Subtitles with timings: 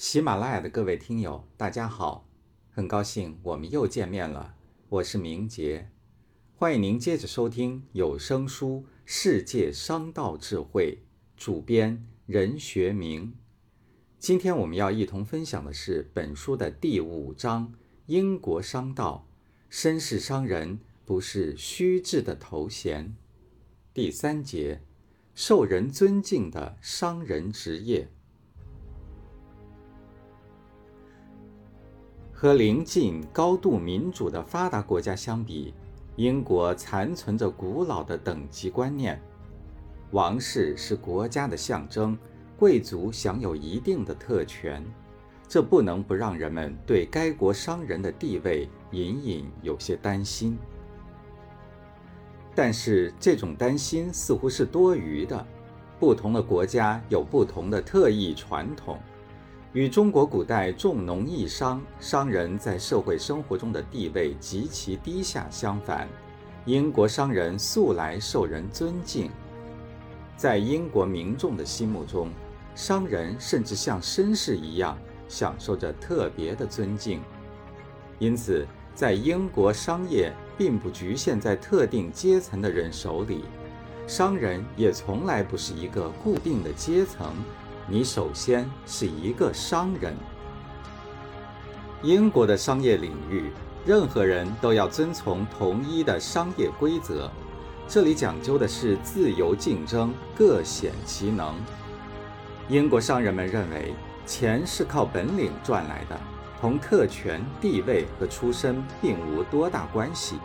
[0.00, 2.26] 喜马拉雅的各位听友，大家好，
[2.70, 4.54] 很高兴我们又见面了。
[4.88, 5.90] 我是明杰，
[6.56, 11.02] 欢迎您接着收听有声书《世界商道智慧》，
[11.36, 13.34] 主编任学明。
[14.18, 17.74] 今天我们要一同分享的是本书的第五章：
[18.06, 19.28] 英国商道，
[19.70, 23.14] 绅士商人不是虚掷的头衔。
[23.92, 24.80] 第三节。
[25.32, 28.10] 受人尊敬的商人职业，
[32.40, 35.74] 和邻近高度民主的发达国家相比，
[36.16, 39.20] 英国残存着古老的等级观念。
[40.12, 42.16] 王室是国家的象征，
[42.58, 44.82] 贵族享有一定的特权，
[45.46, 50.56] 这不能不让人们对该国商人的地位隐隐有些担心。
[52.54, 55.46] 但是这种担心似乎是多余的。
[55.98, 58.98] 不同的国家有不同的特异传统，
[59.72, 66.08] 与中国古代重农抑商、商人在社会生活中的地位极其低下相反，
[66.64, 69.30] 英国商人素来受人尊敬。
[70.36, 72.30] 在英国民众的心目中，
[72.74, 77.20] 商人甚至像绅士一样享受着特别的尊敬。
[78.18, 80.32] 因此，在英国商业。
[80.60, 83.44] 并不局限在特定阶层的人手里，
[84.06, 87.32] 商人也从来不是一个固定的阶层。
[87.86, 90.14] 你首先是一个商人。
[92.02, 93.50] 英国的商业领域，
[93.84, 97.30] 任何人都要遵从统一的商业规则，
[97.88, 101.54] 这里讲究的是自由竞争，各显其能。
[102.68, 106.18] 英国商人们认为，钱是靠本领赚来的。
[106.60, 110.38] 同特权、地位和出身并无多大关系。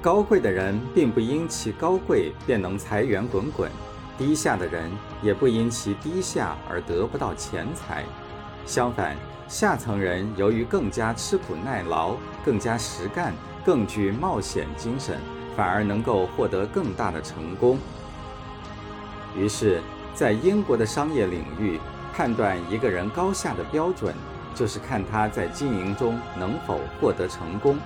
[0.00, 3.68] 高贵的人并不因其高贵便能财源滚滚，
[4.20, 8.04] 低下的人也不因其低下而得不到钱财。
[8.66, 9.16] 相反，
[9.48, 13.32] 下层人由于更加吃苦耐劳、更加实干、
[13.64, 15.18] 更具冒险精神，
[15.56, 17.78] 反而能够获得更大的成功。
[19.34, 19.80] 于是，
[20.14, 21.80] 在英国的商业领域，
[22.14, 24.14] 判断一个人高下的标准。
[24.52, 27.78] 就是看他在经营中能否获得成功。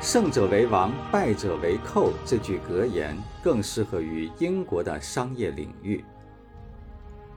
[0.00, 2.12] 胜者为王，败者为寇。
[2.24, 6.04] 这句格言更适合于英国的商业领域。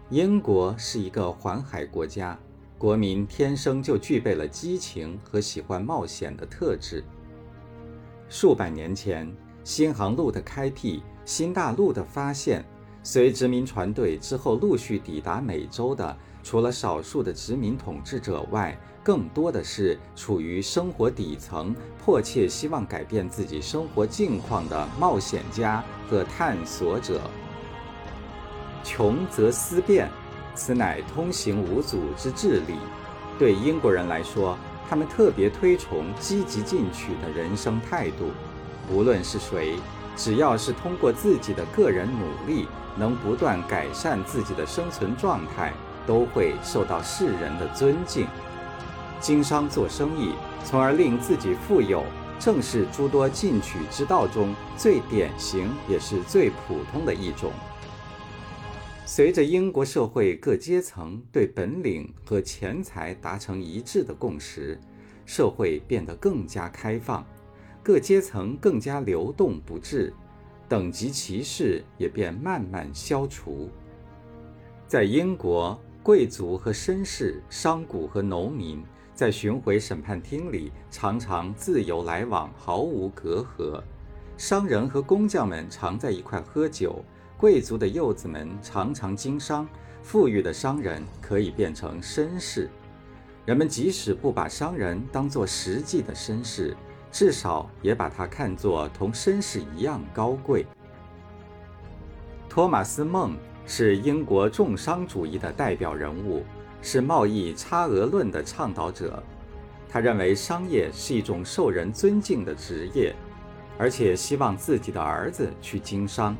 [0.09, 2.37] 英国是一个环海国家，
[2.77, 7.03] 国民天生就具备了激情和喜欢冒险的特质。
[8.29, 9.29] 数百年前，
[9.63, 12.63] 新航路的开辟、新大陆的发现，
[13.01, 16.15] 随殖民船队之后陆续抵达美洲的。
[16.43, 27.19] 除了少数的殖民统治者外，更多的是处于生活底层、迫切希望改变自己生活境况的冒险家和探索者。
[28.83, 30.09] 穷则思变，
[30.53, 32.75] 此乃通行无阻之治理。
[33.39, 34.57] 对英国人来说，
[34.89, 38.31] 他们特别推崇积极进取的人生态度。
[38.91, 39.75] 无论是谁，
[40.15, 45.73] 只要是通过自己的个人努力，能不断改善自己的生存状态。
[46.07, 48.25] 都会受到世人的尊敬。
[49.21, 50.33] 经商做生意，
[50.65, 52.03] 从而令自己富有，
[52.39, 57.51] 正是诸多进取之道中最典型也是最普通的一种。
[59.05, 64.79] 随着英国社会各阶层对本领和钱财达成一致的共识，
[65.25, 67.23] 社会变得更加开放，
[67.83, 70.11] 各阶层更加流动不滞，
[70.67, 73.69] 等级歧视也便慢慢消除。
[74.87, 75.79] 在英国。
[76.03, 78.83] 贵族和绅士、商贾和农民
[79.21, 83.79] 在巡回审判厅里常常自由来往，毫无隔阂。
[84.35, 87.05] 商人和工匠们常在一块喝酒，
[87.37, 89.69] 贵族的幼子们常常经商，
[90.01, 92.67] 富裕的商人可以变成绅士。
[93.45, 96.75] 人们即使不把商人当作实际的绅士，
[97.11, 100.65] 至少也把他看作同绅士一样高贵。
[102.49, 103.37] 托马斯·孟。
[103.67, 106.43] 是英国重商主义的代表人物，
[106.81, 109.21] 是贸易差额论的倡导者。
[109.89, 113.13] 他认为商业是一种受人尊敬的职业，
[113.77, 116.35] 而且希望自己的儿子去经商。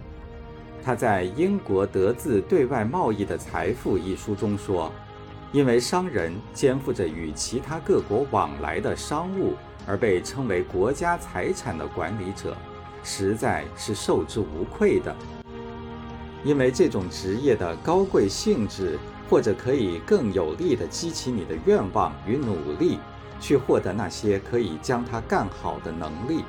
[0.84, 4.92] 他在《英国得自对外贸易的财富》一书中说
[5.52, 9.54] ：“因为商人肩负着与其他各国往来的商务，
[9.86, 12.58] 而被称为国家财产的管理者，
[13.04, 15.16] 实在是受之无愧的。”
[16.44, 18.98] 因为这种职业的高贵性质，
[19.32, 23.00] 或者可以更有力地激起你的愿望与努力，
[23.40, 26.44] 去获得那些可以将它干好的能力。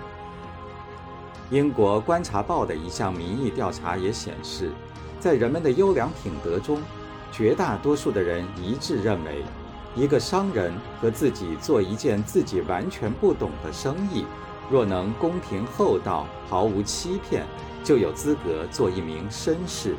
[1.48, 4.72] 英国观察报的一项民意调查也显示，
[5.20, 6.80] 在人们的优良品德中，
[7.30, 9.44] 绝大多数的人一致认为，
[9.94, 14.26] 一个商人和自己做一件自己完全不懂的生意，
[14.68, 17.46] 若能公平厚道、毫无欺骗，
[17.84, 19.94] 就有资格做一名绅士。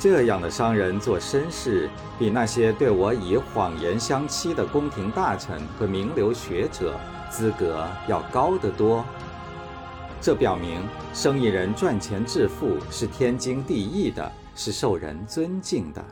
[0.00, 1.86] 这样的商人做绅士，
[2.18, 6.98] 比那些对我以谎言相欺的宫廷大臣和名流学者
[7.28, 9.04] 资格要高得多。
[10.18, 10.80] 这表明，
[11.12, 16.02] 生意人赚钱致富是天经地义的，是受人尊敬的。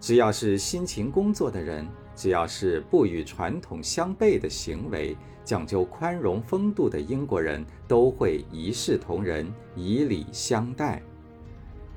[0.00, 1.86] 只要是辛勤工作的人，
[2.16, 11.00] 只要是不与传统相悖的行为，讲究宽容风度的英国人，都会一视同仁，以礼相待。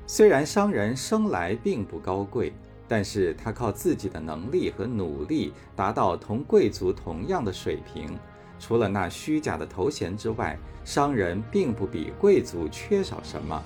[0.06, 2.52] 虽然商人生来并不高贵，
[2.86, 8.18] 但是他靠自己的能力和努力，达到同贵族同样的水平。
[8.60, 13.60] 除了那虚假的头衔之外，商人并不比贵族缺少什么。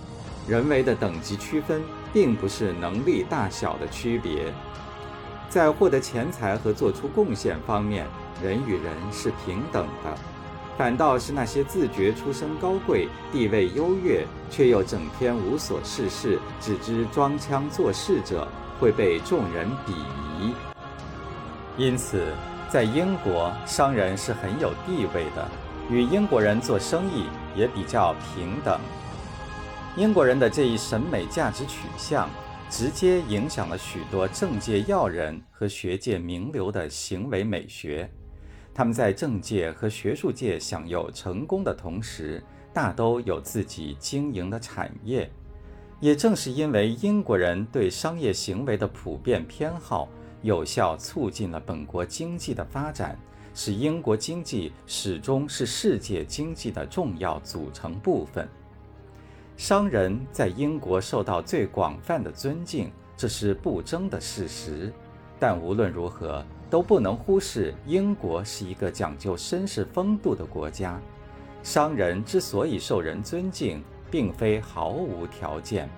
[0.47, 1.83] 人为的等级区分，
[2.13, 4.53] 并不是能力大小的区别，
[5.51, 8.07] 在获得钱财和做出贡献方面，
[8.43, 10.17] 人与人是平等的。
[10.79, 18.47] 反倒是那些自觉出身高贵、地位优越，却又整天无所事事、只知装腔作势者，
[18.79, 19.91] 会被众人鄙
[20.39, 20.55] 夷。
[21.77, 22.33] 因此，
[22.71, 25.51] 在英国，商人是很有地位的，
[25.91, 27.25] 与英国人做生意
[27.57, 28.79] 也比较平等。
[29.97, 32.31] 英国人的这一审美价值取向，
[32.71, 38.09] 直接影响了许多政界要人和学界名流的行为美学。
[38.79, 42.41] 他们在政界和学术界享有成功的同时，
[42.73, 45.29] 大都有自己经营的产业。
[45.99, 50.09] 也正是因为英国人对商业行为的普遍偏好，
[50.43, 53.19] 有效促进了本国经济的发展，
[53.53, 58.49] 使英国经济始终是世界经济的重要组成部分。
[59.57, 64.93] 商人在英国受到最广泛的尊敬，这是不争的事实。
[65.37, 71.01] 但无论如何，都不能忽视英国是一个讲究绅士风度的国家。
[71.63, 75.89] 商人之所以受人尊敬，并非毫无条件。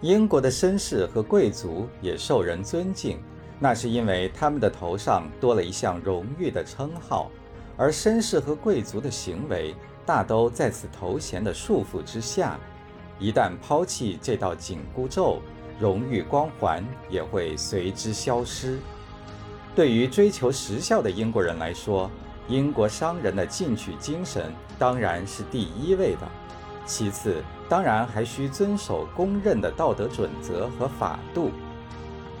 [0.00, 3.18] 英国的绅士和贵族也受人尊敬，
[3.58, 7.30] 那是因为他们的头上多了一项荣誉的称号，
[7.76, 9.74] 而绅士和贵族的行为。
[10.06, 12.58] 大都在此头衔的束缚之下，
[13.18, 15.42] 一旦抛弃这道紧箍咒，
[15.78, 18.78] 荣誉光环也会随之消失。
[19.74, 22.10] 对于追求时效的英国人来说，
[22.48, 26.28] 英国商人的进取精神当然是第一位的，
[26.84, 31.50] 其次当然还需遵守公认的道德准则和法度。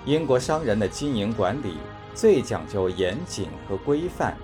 [0.04, 1.76] 英国商人的经营管理
[2.14, 4.36] 最讲究严谨和规范，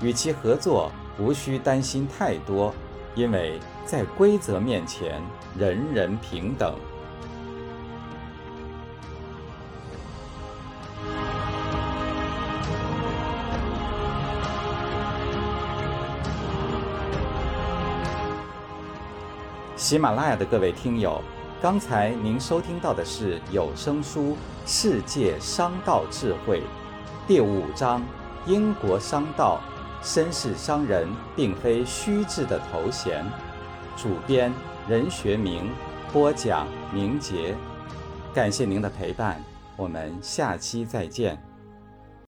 [0.00, 0.90] 与其合作。
[1.18, 2.74] 无需担心太多，
[3.14, 5.18] 因为在规则面前，
[5.58, 6.74] 人人平等。
[19.86, 21.22] 喜马拉雅的各位听友，
[21.62, 24.32] 刚才您收听到的是有声书
[24.66, 26.58] 《世界商道智慧》
[27.24, 28.02] 第五章：
[28.46, 29.60] 英国商道。
[30.02, 33.24] 绅士商人并非虚掷的头衔。
[33.96, 34.52] 主编
[34.88, 35.70] 任学明，
[36.12, 37.54] 播讲明杰。
[38.34, 39.40] 感谢您的陪伴，
[39.76, 41.40] 我们下期再见。